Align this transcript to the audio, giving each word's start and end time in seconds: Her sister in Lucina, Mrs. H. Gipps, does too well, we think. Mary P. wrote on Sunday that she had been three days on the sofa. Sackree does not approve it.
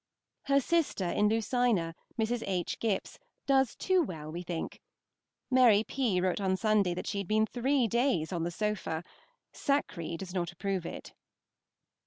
Her 0.45 0.59
sister 0.59 1.05
in 1.05 1.27
Lucina, 1.29 1.93
Mrs. 2.19 2.41
H. 2.47 2.79
Gipps, 2.79 3.19
does 3.45 3.75
too 3.75 4.01
well, 4.01 4.31
we 4.31 4.41
think. 4.41 4.81
Mary 5.51 5.83
P. 5.83 6.19
wrote 6.19 6.41
on 6.41 6.57
Sunday 6.57 6.95
that 6.95 7.05
she 7.05 7.19
had 7.19 7.27
been 7.27 7.45
three 7.45 7.87
days 7.87 8.33
on 8.33 8.41
the 8.41 8.49
sofa. 8.49 9.03
Sackree 9.53 10.17
does 10.17 10.33
not 10.33 10.51
approve 10.51 10.87
it. 10.87 11.13